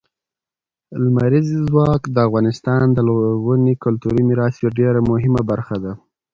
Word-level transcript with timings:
لمریز 1.03 1.47
ځواک 1.67 2.01
د 2.15 2.17
افغانستان 2.27 2.83
د 2.93 2.97
لرغوني 3.07 3.73
کلتوري 3.83 4.21
میراث 4.29 4.55
یوه 4.61 4.75
ډېره 4.79 4.99
مهمه 5.11 5.41
برخه 5.51 5.75
ده. 5.83 5.93